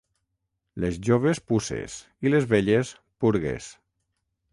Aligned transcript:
Les 0.85 0.95
joves, 1.09 1.41
puces, 1.51 1.97
i 2.27 2.31
les 2.31 2.47
velles, 2.53 2.95
purgues. 3.25 3.69